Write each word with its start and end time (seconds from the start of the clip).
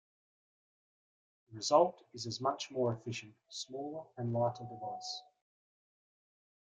The 1.51 1.57
result 1.57 2.01
is 2.15 2.25
a 2.25 2.41
much 2.41 2.71
more 2.71 2.91
efficient, 2.91 3.35
smaller, 3.49 4.05
and 4.17 4.33
lighter 4.33 4.63
device. 4.63 5.21